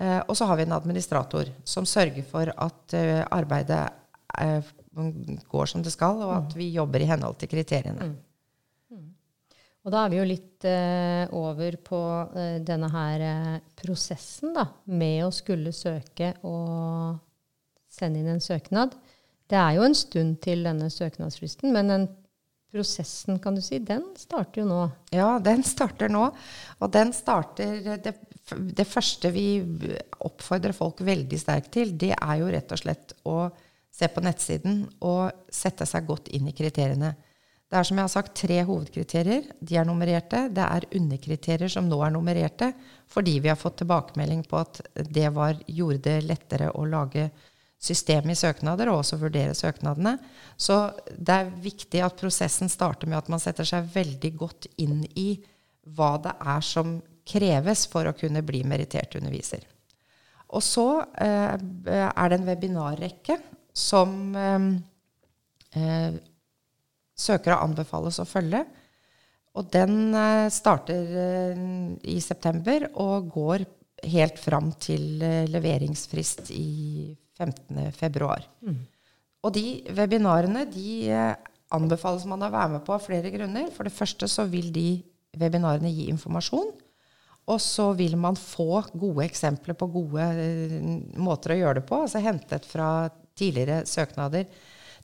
Eh, 0.00 0.20
og 0.20 0.36
så 0.36 0.48
har 0.48 0.60
vi 0.60 0.68
en 0.68 0.76
administrator 0.76 1.48
som 1.64 1.88
sørger 1.88 2.24
for 2.28 2.52
at 2.52 2.96
arbeidet 3.32 3.88
går 5.52 5.68
som 5.68 5.82
det 5.84 5.92
skal, 5.92 6.20
og 6.24 6.30
at 6.34 6.54
vi 6.56 6.70
jobber 6.72 7.02
i 7.04 7.08
henhold 7.08 7.36
til 7.40 7.50
kriteriene. 7.52 8.06
Og 9.82 9.90
da 9.90 10.04
er 10.04 10.12
vi 10.12 10.18
jo 10.20 10.26
litt 10.28 10.66
eh, 10.68 11.24
over 11.34 11.76
på 11.82 12.00
eh, 12.38 12.58
denne 12.62 12.90
her 12.92 13.24
eh, 13.26 13.60
prosessen 13.80 14.54
da, 14.54 14.68
med 14.94 15.24
å 15.26 15.32
skulle 15.34 15.74
søke 15.74 16.36
og 16.46 17.18
sende 17.90 18.22
inn 18.22 18.30
en 18.30 18.42
søknad. 18.42 18.94
Det 19.50 19.58
er 19.58 19.76
jo 19.76 19.86
en 19.86 19.96
stund 19.98 20.38
til 20.44 20.62
denne 20.68 20.86
søknadsfristen, 20.92 21.74
men 21.74 21.90
den 21.90 22.06
prosessen, 22.72 23.40
kan 23.42 23.58
du 23.58 23.60
si, 23.60 23.82
den 23.84 24.06
starter 24.16 24.62
jo 24.62 24.68
nå. 24.70 24.84
Ja, 25.12 25.34
den 25.42 25.60
starter 25.66 26.08
nå. 26.08 26.30
Og 26.78 26.94
den 26.94 27.10
starter 27.12 27.98
det, 28.06 28.14
det 28.78 28.86
første 28.88 29.32
vi 29.34 29.46
oppfordrer 30.22 30.72
folk 30.76 31.02
veldig 31.04 31.42
sterkt 31.42 31.74
til, 31.74 31.92
det 31.98 32.14
er 32.14 32.38
jo 32.40 32.48
rett 32.54 32.72
og 32.72 32.80
slett 32.80 33.14
å 33.28 33.36
se 33.92 34.08
på 34.08 34.22
nettsiden 34.24 34.86
og 35.04 35.50
sette 35.52 35.84
seg 35.90 36.08
godt 36.08 36.30
inn 36.32 36.48
i 36.48 36.56
kriteriene. 36.56 37.12
Det 37.72 37.78
er 37.80 37.86
som 37.88 37.96
jeg 37.96 38.04
har 38.04 38.12
sagt, 38.12 38.34
tre 38.36 38.58
hovedkriterier. 38.68 39.46
De 39.64 39.78
er 39.80 39.86
nummererte. 39.88 40.42
Det 40.52 40.64
er 40.64 40.84
underkriterier 40.98 41.70
som 41.72 41.86
nå 41.88 42.02
er 42.04 42.10
nummererte, 42.12 42.66
fordi 43.08 43.38
vi 43.40 43.48
har 43.48 43.56
fått 43.56 43.78
tilbakemelding 43.80 44.42
på 44.44 44.58
at 44.60 44.82
det 45.08 45.30
var, 45.32 45.56
gjorde 45.64 46.02
det 46.04 46.18
lettere 46.26 46.68
å 46.76 46.84
lage 46.84 47.30
system 47.80 48.28
i 48.28 48.36
søknader, 48.36 48.90
og 48.92 49.00
også 49.00 49.16
vurdere 49.22 49.54
søknadene. 49.56 50.18
Så 50.60 50.76
det 51.16 51.38
er 51.38 51.54
viktig 51.64 52.02
at 52.04 52.20
prosessen 52.20 52.68
starter 52.68 53.08
med 53.08 53.22
at 53.22 53.30
man 53.32 53.40
setter 53.40 53.64
seg 53.64 53.88
veldig 53.94 54.32
godt 54.36 54.68
inn 54.84 55.00
i 55.16 55.30
hva 55.96 56.10
det 56.22 56.34
er 56.52 56.66
som 56.66 56.98
kreves 57.24 57.86
for 57.88 58.04
å 58.04 58.12
kunne 58.18 58.42
bli 58.44 58.60
merittert 58.68 59.16
underviser. 59.16 59.64
Og 60.52 60.60
så 60.60 60.86
eh, 61.24 61.56
er 61.56 62.28
det 62.28 62.36
en 62.36 62.46
webinarrekke 62.50 63.38
som 63.72 64.36
eh, 64.36 64.68
eh, 65.80 66.20
søkere 67.22 67.60
anbefales 67.62 68.18
å 68.22 68.28
følge. 68.28 68.64
Og 69.58 69.68
den 69.72 70.14
eh, 70.16 70.48
starter 70.52 71.16
eh, 71.22 71.62
i 72.08 72.18
september 72.24 72.88
og 73.02 73.28
går 73.34 73.66
helt 74.12 74.40
fram 74.40 74.72
til 74.80 75.22
eh, 75.24 75.44
leveringsfrist 75.52 76.48
i 76.56 77.12
15. 77.36 77.90
februar. 77.96 78.46
Mm. 78.64 78.80
Og 79.42 79.54
de 79.56 79.66
webinarene 79.92 80.64
de 80.70 81.08
anbefales 81.74 82.24
man 82.30 82.44
å 82.46 82.52
være 82.52 82.76
med 82.76 82.84
på 82.86 82.94
av 82.94 83.02
flere 83.02 83.32
grunner. 83.34 83.72
For 83.74 83.88
det 83.88 83.96
første 83.96 84.28
så 84.30 84.46
vil 84.48 84.70
de 84.72 85.02
webinarene 85.40 85.90
gi 85.90 86.06
informasjon. 86.12 86.70
Og 87.50 87.58
så 87.58 87.88
vil 87.98 88.14
man 88.20 88.38
få 88.38 88.84
gode 88.94 89.24
eksempler 89.26 89.74
på 89.74 89.88
gode 89.90 90.28
måter 91.18 91.56
å 91.56 91.58
gjøre 91.58 91.80
det 91.80 91.88
på, 91.88 91.98
altså 92.04 92.22
hentet 92.22 92.68
fra 92.68 93.08
tidligere 93.34 93.82
søknader 93.88 94.46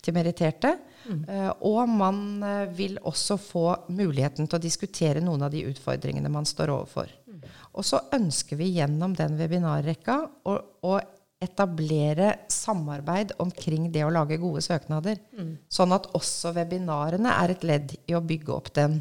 til 0.02 0.16
meritterte. 0.16 0.74
Mm. 1.08 1.22
Og 1.64 1.88
man 1.88 2.18
uh, 2.42 2.64
vil 2.74 2.98
også 3.06 3.38
få 3.40 3.64
muligheten 3.94 4.48
til 4.48 4.58
å 4.58 4.62
diskutere 4.62 5.22
noen 5.24 5.46
av 5.46 5.52
de 5.54 5.62
utfordringene 5.70 6.30
man 6.32 6.48
står 6.48 6.72
overfor. 6.74 7.12
Mm. 7.28 7.46
Og 7.78 7.86
så 7.86 8.00
ønsker 8.16 8.58
vi 8.60 8.72
gjennom 8.76 9.14
den 9.16 9.38
webinarrekka 9.38 10.18
å, 10.48 10.58
å, 10.84 10.98
etablere 11.38 12.32
samarbeid 12.50 13.36
omkring 13.38 13.84
det 13.94 14.00
å 14.02 14.10
lage 14.10 14.40
gode 14.42 14.58
søknader. 14.64 15.20
Mm. 15.38 15.52
Sånn 15.70 15.94
at 15.94 16.08
også 16.18 16.50
webinarene 16.56 17.30
er 17.30 17.52
et 17.54 17.66
ledd 17.68 17.94
i 18.10 18.16
å 18.18 18.22
bygge 18.26 18.50
opp 18.56 18.72
den 18.74 18.96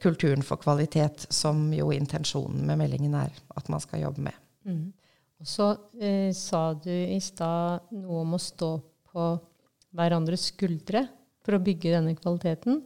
kulturen 0.00 0.40
for 0.44 0.60
kvalitet, 0.60 1.26
som 1.28 1.68
jo 1.76 1.90
intensjonen 1.92 2.64
med 2.64 2.80
meldingen 2.80 3.18
er 3.20 3.36
at 3.56 3.68
man 3.68 3.84
skal 3.84 4.06
jobbe 4.06 4.24
med. 4.30 4.40
Mm. 4.64 4.86
Og 5.38 5.48
så 5.52 5.68
eh, 6.00 6.32
sa 6.32 6.72
du 6.72 6.90
i 6.90 7.20
stad 7.22 7.92
noe 8.00 8.22
om 8.24 8.34
å 8.36 8.42
stå 8.42 8.70
på 9.12 9.28
hverandres 9.96 10.48
skuldre 10.52 11.06
for 11.44 11.56
å 11.56 11.62
bygge 11.64 11.94
denne 11.94 12.16
kvaliteten. 12.18 12.82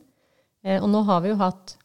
Eh, 0.63 0.79
og 0.79 0.91
nå 0.93 1.03
har 1.09 1.23
vi 1.25 1.33
jo 1.33 1.39
hatt 1.41 1.77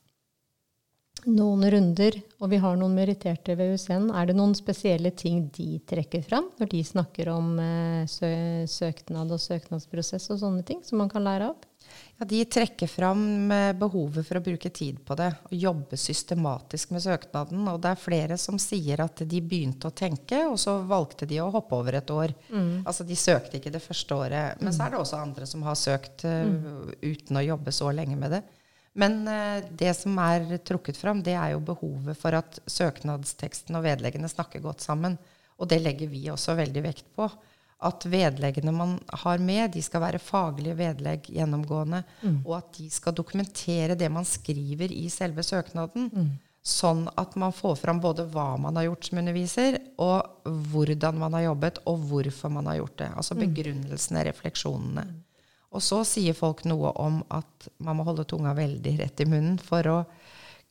noen 1.28 1.66
runder, 1.74 2.20
og 2.40 2.52
vi 2.54 2.60
har 2.62 2.78
noen 2.80 2.94
meritterte 2.96 3.56
ved 3.58 3.74
USN. 3.76 4.12
Er 4.16 4.30
det 4.30 4.38
noen 4.38 4.54
spesielle 4.56 5.12
ting 5.18 5.48
de 5.56 5.80
trekker 5.90 6.24
fram 6.24 6.52
når 6.60 6.72
de 6.72 6.84
snakker 6.86 7.32
om 7.34 7.58
eh, 7.60 8.04
sø 8.10 8.30
søknad 8.70 9.34
og 9.34 9.42
søknadsprosess 9.42 10.30
og 10.36 10.42
sånne 10.44 10.64
ting, 10.68 10.84
som 10.86 11.02
man 11.02 11.12
kan 11.12 11.26
lære 11.28 11.52
av? 11.52 11.67
Ja, 12.18 12.26
De 12.26 12.40
trekker 12.46 12.90
fram 12.90 13.52
eh, 13.52 13.74
behovet 13.78 14.26
for 14.26 14.40
å 14.40 14.44
bruke 14.44 14.70
tid 14.74 14.98
på 15.06 15.16
det 15.20 15.30
og 15.46 15.54
jobbe 15.54 16.00
systematisk 16.02 16.96
med 16.96 17.04
søknaden. 17.06 17.62
Og 17.70 17.80
det 17.84 17.92
er 17.94 18.02
flere 18.02 18.38
som 18.42 18.58
sier 18.62 19.04
at 19.04 19.22
de 19.22 19.42
begynte 19.42 19.92
å 19.92 19.96
tenke, 19.96 20.42
og 20.50 20.58
så 20.62 20.80
valgte 20.90 21.28
de 21.30 21.38
å 21.44 21.52
hoppe 21.54 21.78
over 21.78 22.00
et 22.00 22.14
år. 22.14 22.34
Mm. 22.50 22.86
Altså 22.88 23.06
de 23.06 23.18
søkte 23.18 23.60
ikke 23.60 23.74
det 23.76 23.84
første 23.84 24.18
året. 24.18 24.62
Men 24.62 24.74
så 24.74 24.88
er 24.88 24.96
det 24.96 25.02
også 25.02 25.22
andre 25.22 25.50
som 25.50 25.66
har 25.68 25.78
søkt 25.78 26.26
uh, 26.26 26.90
uten 27.06 27.38
å 27.38 27.46
jobbe 27.46 27.74
så 27.76 27.92
lenge 27.94 28.18
med 28.18 28.34
det. 28.38 28.42
Men 28.98 29.20
uh, 29.30 29.62
det 29.78 29.94
som 30.00 30.18
er 30.24 30.58
trukket 30.66 30.98
fram, 30.98 31.22
det 31.22 31.38
er 31.38 31.54
jo 31.54 31.62
behovet 31.70 32.18
for 32.18 32.38
at 32.40 32.58
søknadsteksten 32.66 33.78
og 33.78 33.86
vedleggene 33.86 34.32
snakker 34.32 34.66
godt 34.66 34.82
sammen. 34.86 35.20
Og 35.62 35.70
det 35.70 35.84
legger 35.86 36.10
vi 36.10 36.26
også 36.34 36.58
veldig 36.58 36.84
vekt 36.86 37.14
på 37.18 37.30
at 37.78 38.06
vedleggene 38.10 38.72
man 38.74 38.98
har 39.22 39.38
med, 39.38 39.72
de 39.72 39.84
skal 39.86 40.02
være 40.02 40.22
faglige 40.22 40.78
vedlegg 40.80 41.30
gjennomgående, 41.30 42.02
mm. 42.24 42.40
og 42.46 42.58
at 42.58 42.72
de 42.80 42.90
skal 42.90 43.16
dokumentere 43.18 43.98
det 44.00 44.10
man 44.10 44.26
skriver 44.26 44.94
i 44.94 45.06
selve 45.14 45.46
søknaden. 45.46 46.10
Mm. 46.10 46.32
Sånn 46.68 47.06
at 47.16 47.38
man 47.40 47.54
får 47.56 47.78
fram 47.80 48.02
både 48.04 48.26
hva 48.34 48.56
man 48.60 48.76
har 48.76 48.90
gjort 48.90 49.08
som 49.08 49.22
underviser, 49.22 49.78
og 50.04 50.50
hvordan 50.74 51.22
man 51.22 51.38
har 51.38 51.46
jobbet, 51.52 51.80
og 51.88 52.02
hvorfor 52.10 52.52
man 52.58 52.68
har 52.72 52.82
gjort 52.82 52.98
det. 53.04 53.12
Altså 53.14 53.38
mm. 53.38 53.44
begrunnelsene, 53.46 54.26
refleksjonene. 54.32 55.06
Mm. 55.08 55.24
Og 55.78 55.84
så 55.84 56.02
sier 56.08 56.36
folk 56.36 56.66
noe 56.66 56.92
om 56.98 57.22
at 57.30 57.70
man 57.84 58.00
må 58.00 58.08
holde 58.08 58.26
tunga 58.28 58.56
veldig 58.58 58.98
rett 59.04 59.22
i 59.22 59.30
munnen 59.30 59.62
for 59.62 59.92
å 59.92 59.98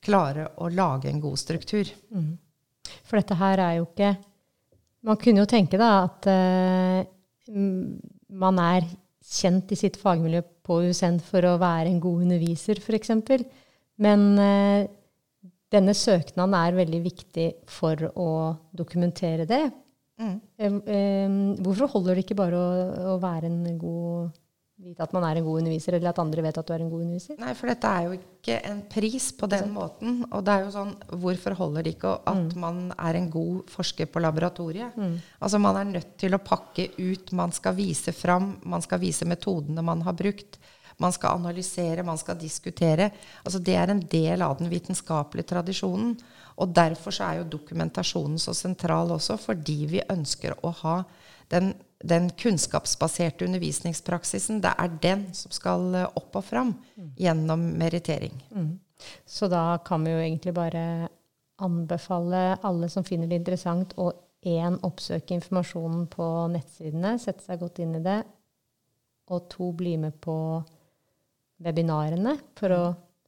klare 0.05 0.51
å 0.59 0.69
lage 0.73 1.09
en 1.11 1.23
god 1.23 1.39
struktur. 1.39 1.89
Mm. 2.11 2.35
For 3.07 3.21
dette 3.21 3.39
her 3.39 3.63
er 3.63 3.79
jo 3.79 3.87
ikke 3.87 4.17
man 5.07 5.19
kunne 5.23 5.43
jo 5.43 5.49
tenke 5.51 5.79
da 5.81 5.91
at 6.05 6.29
uh, 6.31 7.01
man 8.43 8.61
er 8.63 8.87
kjent 9.27 9.73
i 9.75 9.79
sitt 9.79 9.99
fagmiljø 10.01 10.43
på 10.67 10.81
USN 10.87 11.21
for 11.23 11.47
å 11.47 11.57
være 11.63 11.91
en 11.91 12.03
god 12.03 12.27
underviser, 12.27 12.81
f.eks. 12.83 13.13
Men 14.03 14.27
uh, 14.39 14.87
denne 15.73 15.95
søknaden 15.97 16.57
er 16.59 16.79
veldig 16.79 17.03
viktig 17.05 17.49
for 17.71 18.09
å 18.15 18.31
dokumentere 18.77 19.47
det. 19.49 19.65
Mm. 20.17 20.37
Uh, 20.59 21.63
hvorfor 21.63 21.93
holder 21.95 22.17
det 22.17 22.27
ikke 22.27 22.39
bare 22.39 22.59
å, 22.59 23.15
å 23.15 23.17
være 23.23 23.51
en 23.51 23.79
god 23.81 24.35
vite 24.77 25.05
at 25.05 25.13
man 25.17 25.25
er 25.25 25.39
en 25.39 25.47
god 25.47 25.63
underviser, 25.63 25.97
eller 25.97 26.13
at 26.13 26.21
andre 26.21 26.43
vet 26.45 26.59
at 26.61 26.69
du 26.69 26.73
er 26.75 26.83
en 26.85 26.91
god 26.93 27.05
underviser? 27.07 27.39
Nei, 27.41 27.55
for 27.57 27.71
dette 27.71 27.91
er 27.91 28.07
jo 28.07 28.17
ikke 28.19 28.59
en 28.69 28.83
pris 28.93 29.31
på 29.39 29.49
den 29.49 29.73
måten. 29.73 30.19
Og 30.29 30.45
det 30.45 30.53
er 30.53 30.65
jo 30.67 30.73
sånn, 30.75 30.93
hvorfor 31.23 31.57
holder 31.57 31.87
det 31.87 31.95
ikke 31.97 32.13
at 32.29 32.43
mm. 32.43 32.61
man 32.61 32.83
er 32.93 33.19
en 33.19 33.29
god 33.33 33.73
forsker 33.73 34.11
på 34.13 34.23
laboratoriet? 34.25 34.97
Mm. 35.01 35.17
Altså 35.41 35.61
man 35.63 35.81
er 35.81 35.93
nødt 35.95 36.17
til 36.21 36.37
å 36.37 36.43
pakke 36.45 36.91
ut, 36.99 37.33
man 37.37 37.55
skal 37.57 37.77
vise 37.79 38.13
fram, 38.17 38.57
man 38.69 38.85
skal 38.85 39.01
vise 39.03 39.29
metodene 39.29 39.85
man 39.87 40.05
har 40.07 40.17
brukt. 40.19 40.61
Man 41.01 41.13
skal 41.13 41.37
analysere, 41.37 42.05
man 42.05 42.17
skal 42.17 42.39
diskutere. 42.41 43.11
Altså 43.45 43.61
det 43.61 43.75
er 43.77 43.93
en 43.93 44.01
del 44.01 44.45
av 44.45 44.57
den 44.61 44.71
vitenskapelige 44.73 45.51
tradisjonen. 45.53 46.15
Og 46.57 46.73
derfor 46.73 47.13
så 47.13 47.27
er 47.27 47.41
jo 47.41 47.51
dokumentasjonen 47.53 48.41
så 48.41 48.55
sentral 48.57 49.13
også, 49.13 49.37
fordi 49.41 49.81
vi 49.91 50.07
ønsker 50.13 50.57
å 50.65 50.73
ha 50.81 50.97
den 51.53 51.75
den 52.05 52.31
kunnskapsbaserte 52.31 53.47
undervisningspraksisen, 53.47 54.61
det 54.65 54.73
er 54.79 54.99
den 55.03 55.27
som 55.35 55.55
skal 55.55 55.95
eh, 55.95 56.11
opp 56.19 56.37
og 56.37 56.45
fram 56.45 56.75
mm. 56.97 57.13
gjennom 57.23 57.63
merittering. 57.81 58.37
Mm. 58.51 58.75
Så 59.27 59.49
da 59.53 59.79
kan 59.85 60.05
vi 60.05 60.13
jo 60.13 60.21
egentlig 60.21 60.55
bare 60.57 60.85
anbefale 61.63 62.59
alle 62.65 62.89
som 62.93 63.05
finner 63.05 63.29
det 63.31 63.41
interessant, 63.41 63.97
å 63.97 64.13
én 64.47 64.77
oppsøke 64.87 65.35
informasjonen 65.35 66.07
på 66.13 66.27
nettsidene, 66.53 67.17
sette 67.19 67.45
seg 67.45 67.61
godt 67.63 67.81
inn 67.83 67.97
i 67.99 68.05
det, 68.05 68.21
og 69.33 69.49
to 69.51 69.73
bli 69.75 69.97
med 69.99 70.21
på 70.23 70.37
webinarene 71.65 72.37
for 72.59 72.77
å 72.77 72.85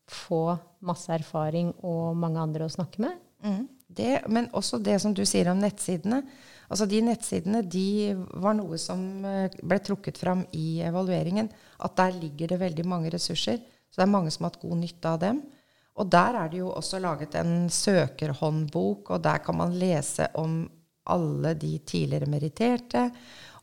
få 0.08 0.42
masse 0.86 1.10
erfaring 1.12 1.72
og 1.84 2.16
mange 2.16 2.40
andre 2.40 2.68
å 2.68 2.72
snakke 2.72 3.02
med. 3.02 3.16
Mm. 3.44 3.64
Det, 3.88 4.20
men 4.28 4.50
også 4.52 4.78
det 4.84 4.98
som 5.00 5.14
du 5.16 5.24
sier 5.26 5.48
om 5.50 5.60
nettsidene. 5.62 6.20
Altså 6.68 6.84
De 6.88 7.00
nettsidene 7.00 7.62
de 7.64 8.12
var 8.36 8.56
noe 8.58 8.76
som 8.80 9.24
eh, 9.24 9.54
ble 9.64 9.78
trukket 9.80 10.20
fram 10.20 10.44
i 10.52 10.80
evalueringen. 10.84 11.48
At 11.80 11.96
der 11.96 12.18
ligger 12.20 12.52
det 12.52 12.60
veldig 12.60 12.84
mange 12.88 13.12
ressurser. 13.14 13.62
Så 13.88 14.00
det 14.00 14.04
er 14.04 14.12
mange 14.12 14.32
som 14.34 14.44
har 14.44 14.52
hatt 14.52 14.62
god 14.62 14.82
nytte 14.82 15.14
av 15.14 15.22
dem. 15.24 15.40
Og 15.98 16.10
der 16.12 16.36
er 16.42 16.50
det 16.52 16.60
jo 16.60 16.70
også 16.70 17.00
laget 17.02 17.34
en 17.40 17.70
søkerhåndbok, 17.72 19.10
og 19.16 19.22
der 19.24 19.40
kan 19.42 19.56
man 19.58 19.74
lese 19.74 20.28
om 20.38 20.60
alle 21.08 21.54
de 21.58 21.72
tidligere 21.78 22.28
meritterte. 22.30 23.08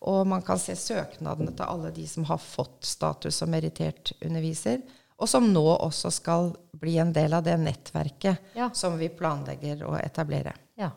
Og 0.09 0.25
man 0.27 0.43
kan 0.45 0.59
se 0.59 0.75
søknadene 0.75 1.53
til 1.55 1.69
alle 1.69 1.93
de 1.95 2.03
som 2.09 2.25
har 2.27 2.41
fått 2.41 2.83
status 2.85 3.39
som 3.39 3.53
merittert 3.53 4.11
underviser. 4.25 4.81
Og 5.19 5.29
som 5.31 5.45
nå 5.53 5.63
også 5.77 6.11
skal 6.11 6.49
bli 6.75 6.97
en 6.99 7.13
del 7.15 7.33
av 7.37 7.43
det 7.45 7.55
nettverket 7.61 8.55
Ja. 8.57 8.69
som 8.73 8.97
vi 8.99 9.07
planlegger 9.09 9.85
å 9.87 9.93
etablere. 10.01 10.51
Ja. 10.77 10.89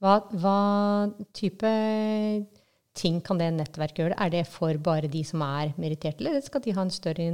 Hva, 0.00 0.20
hva 0.32 1.12
type 1.36 1.68
ting 2.98 3.20
kan 3.24 3.38
det 3.38 3.50
nettverket 3.54 4.02
gjøre? 4.04 4.18
Er 4.18 4.30
det 4.32 4.44
for 4.50 4.74
bare 4.82 5.08
de 5.10 5.22
som 5.26 5.42
er 5.46 5.74
meritterte, 5.78 6.22
eller 6.24 6.40
skal 6.42 6.62
de 6.64 6.74
ha 6.74 6.82
en 6.86 6.90
større 6.94 7.28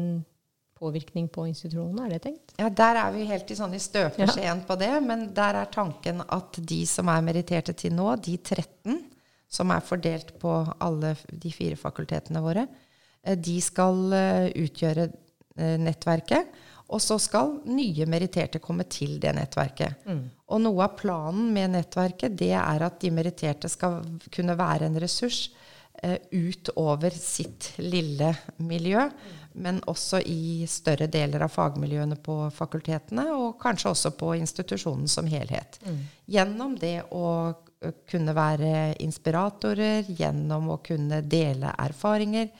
påvirkning 0.74 1.28
på 1.32 1.46
institusjonene? 1.48 2.06
Er 2.08 2.14
det 2.16 2.22
tenkt? 2.26 2.54
Ja, 2.58 2.68
Der 2.68 2.98
er 3.04 3.12
vi 3.14 3.24
helt 3.30 3.50
i 3.50 3.56
sånn 3.58 3.74
i 3.76 3.80
støpeskjeen 3.82 4.64
på 4.66 4.76
det, 4.80 4.90
men 5.06 5.28
der 5.36 5.60
er 5.62 5.70
tanken 5.72 6.20
at 6.28 6.58
de 6.60 6.82
som 6.90 7.08
er 7.12 7.22
meritterte 7.24 7.76
til 7.78 7.94
nå, 7.96 8.10
de 8.20 8.36
13 8.42 8.98
som 9.54 9.70
er 9.70 9.84
fordelt 9.86 10.32
på 10.42 10.50
alle 10.82 11.14
de 11.30 11.52
fire 11.54 11.76
fakultetene 11.78 12.42
våre, 12.42 12.66
eh, 13.22 13.36
de 13.38 13.60
skal 13.62 14.12
eh, 14.12 14.48
utgjøre 14.64 15.12
nettverket. 15.56 16.54
Og 16.92 17.00
så 17.00 17.16
skal 17.18 17.54
nye 17.72 18.06
meritterte 18.10 18.60
komme 18.62 18.84
til 18.90 19.16
det 19.22 19.32
nettverket. 19.36 20.04
Og 20.52 20.60
noe 20.60 20.84
av 20.84 20.98
planen 20.98 21.52
med 21.54 21.72
nettverket 21.72 22.36
det 22.36 22.52
er 22.58 22.84
at 22.84 22.98
de 23.00 23.10
meritterte 23.14 23.70
skal 23.72 24.02
kunne 24.34 24.56
være 24.58 24.90
en 24.90 24.98
ressurs 25.00 25.48
eh, 26.02 26.18
utover 26.30 27.10
sitt 27.16 27.72
lille 27.80 28.34
miljø, 28.56 29.08
men 29.54 29.80
også 29.86 30.20
i 30.26 30.66
større 30.68 31.06
deler 31.08 31.46
av 31.46 31.54
fagmiljøene 31.54 32.18
på 32.20 32.50
fakultetene, 32.52 33.30
og 33.32 33.56
kanskje 33.62 33.90
også 33.94 34.12
på 34.18 34.34
institusjonen 34.36 35.08
som 35.08 35.26
helhet. 35.30 35.80
Gjennom 36.26 36.76
det 36.76 36.98
å 37.14 37.54
kunne 38.10 38.34
være 38.36 38.94
inspiratorer, 39.04 40.04
gjennom 40.08 40.70
å 40.74 40.80
kunne 40.84 41.22
dele 41.22 41.72
erfaringer, 41.78 42.52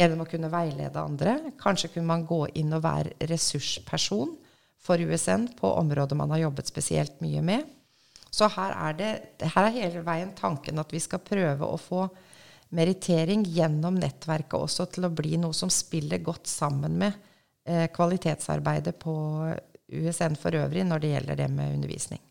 gjennom 0.00 0.24
å 0.24 0.28
kunne 0.28 0.50
veilede 0.52 1.02
andre. 1.02 1.36
Kanskje 1.60 1.92
kunne 1.94 2.08
man 2.08 2.24
gå 2.28 2.46
inn 2.58 2.72
og 2.76 2.84
være 2.86 3.28
ressursperson 3.30 4.32
for 4.80 5.00
USN 5.00 5.50
på 5.58 5.74
områder 5.82 6.16
man 6.16 6.32
har 6.34 6.46
jobbet 6.46 6.70
spesielt 6.72 7.20
mye 7.24 7.44
med. 7.44 7.68
Så 8.30 8.48
her 8.54 8.72
er, 8.72 8.96
det, 8.96 9.12
her 9.42 9.66
er 9.66 9.74
hele 9.74 10.04
veien 10.06 10.30
tanken 10.38 10.78
at 10.80 10.92
vi 10.94 11.02
skal 11.02 11.22
prøve 11.24 11.66
å 11.66 11.78
få 11.80 12.06
merittering 12.78 13.42
gjennom 13.50 13.96
nettverket 13.98 14.54
også 14.54 14.86
til 14.94 15.08
å 15.08 15.12
bli 15.14 15.34
noe 15.42 15.56
som 15.56 15.72
spiller 15.74 16.22
godt 16.22 16.46
sammen 16.46 16.94
med 17.00 17.16
eh, 17.66 17.88
kvalitetsarbeidet 17.90 18.94
på 19.02 19.14
USN 19.90 20.38
for 20.38 20.54
øvrig 20.54 20.86
når 20.86 21.02
det 21.02 21.14
gjelder 21.14 21.40
det 21.42 21.48
med 21.50 21.74
undervisning. 21.74 22.22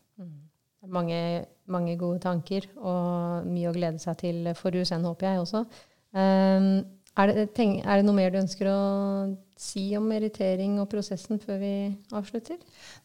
Mange, 0.88 1.44
mange 1.68 1.94
gode 2.00 2.22
tanker 2.24 2.64
og 2.80 3.44
mye 3.46 3.68
å 3.68 3.74
glede 3.76 4.00
seg 4.00 4.16
til 4.22 4.48
for 4.56 4.72
USN, 4.72 5.04
håper 5.04 5.28
jeg 5.28 5.42
også. 5.42 5.60
Um, 6.16 6.70
er, 7.18 7.32
det, 7.34 7.46
tenk, 7.56 7.80
er 7.84 8.00
det 8.00 8.06
noe 8.06 8.16
mer 8.16 8.30
du 8.32 8.38
ønsker 8.40 8.68
å 8.70 8.80
si 9.60 9.90
om 9.98 10.06
merittering 10.08 10.78
og 10.80 10.88
prosessen 10.92 11.40
før 11.42 11.58
vi 11.60 11.72
avslutter? 12.16 12.56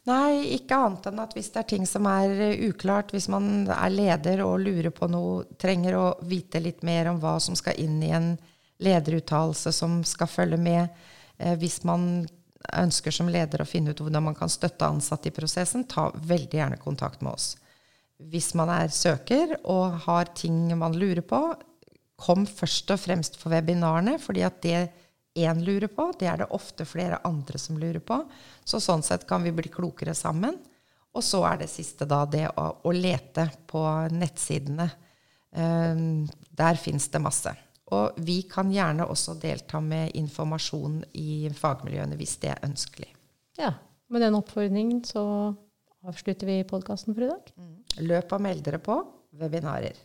Nei, 0.07 0.55
ikke 0.55 0.77
annet 0.77 1.09
enn 1.09 1.23
at 1.23 1.33
hvis 1.35 1.49
det 1.51 1.63
er 1.63 1.69
ting 1.73 1.87
som 1.89 2.07
er 2.09 2.31
eh, 2.51 2.61
uklart, 2.69 3.11
hvis 3.15 3.27
man 3.33 3.65
er 3.65 3.91
leder 3.91 4.45
og 4.45 4.61
lurer 4.63 4.93
på 4.95 5.09
noe, 5.11 5.43
trenger 5.59 5.97
å 5.99 6.05
vite 6.29 6.61
litt 6.63 6.85
mer 6.87 7.11
om 7.11 7.19
hva 7.23 7.37
som 7.43 7.57
skal 7.59 7.81
inn 7.81 7.97
i 8.05 8.13
en 8.15 8.33
lederuttalelse 8.85 9.73
som 9.75 9.99
skal 10.07 10.31
følge 10.31 10.61
med, 10.61 11.05
eh, 11.37 11.57
hvis 11.59 11.81
man 11.87 12.25
ønsker 12.75 13.13
som 13.13 13.29
leder 13.29 13.61
å 13.61 13.67
finne 13.67 13.91
ut 13.91 13.99
hvordan 14.01 14.29
man 14.29 14.37
kan 14.37 14.49
støtte 14.49 14.87
ansatte 14.87 15.29
i 15.29 15.35
prosessen, 15.35 15.85
ta 15.89 16.07
veldig 16.15 16.61
gjerne 16.61 16.81
kontakt 16.81 17.21
med 17.25 17.35
oss. 17.35 17.55
Hvis 18.15 18.53
man 18.55 18.71
er 18.71 18.93
søker 18.95 19.57
og 19.67 20.05
har 20.05 20.31
ting 20.37 20.69
man 20.79 20.95
lurer 20.95 21.25
på, 21.25 21.41
kom 22.19 22.45
først 22.47 22.91
og 22.93 23.01
fremst 23.01 23.39
for 23.39 23.53
webinarene, 23.53 24.17
fordi 24.21 24.45
at 24.47 24.61
det 24.63 24.77
én 25.35 25.59
lurer 25.65 25.91
på, 25.91 26.07
det 26.19 26.29
er 26.31 26.43
det 26.43 26.51
ofte 26.55 26.87
flere 26.87 27.19
andre 27.27 27.59
som 27.59 27.79
lurer 27.79 27.99
på. 27.99 28.21
Så 28.63 28.79
sånn 28.83 29.03
sett 29.03 29.27
kan 29.27 29.43
vi 29.43 29.51
bli 29.55 29.71
klokere 29.71 30.15
sammen. 30.15 30.57
Og 31.15 31.23
så 31.23 31.41
er 31.47 31.61
det 31.61 31.71
siste 31.71 32.07
da 32.07 32.23
det 32.27 32.47
å, 32.59 32.69
å 32.83 32.91
lete 32.95 33.47
på 33.67 33.83
nettsidene. 34.11 34.87
Um, 35.55 36.25
der 36.51 36.79
fins 36.79 37.07
det 37.11 37.21
masse. 37.23 37.53
Og 37.95 38.17
vi 38.25 38.41
kan 38.51 38.71
gjerne 38.73 39.05
også 39.07 39.37
delta 39.39 39.79
med 39.83 40.15
informasjon 40.17 41.03
i 41.21 41.45
fagmiljøene 41.55 42.17
hvis 42.19 42.35
det 42.41 42.51
er 42.55 42.65
ønskelig. 42.67 43.11
Ja, 43.59 43.71
med 44.11 44.25
den 44.25 44.35
oppfordringen 44.35 45.03
så 45.07 45.23
avslutter 46.05 46.49
vi 46.49 46.57
podkasten 46.67 47.15
for 47.15 47.27
i 47.27 47.29
dag. 47.31 47.53
Løp 48.03 48.35
og 48.35 48.43
meld 48.43 48.65
dere 48.65 48.81
på 48.83 48.97
webinarer. 49.39 49.95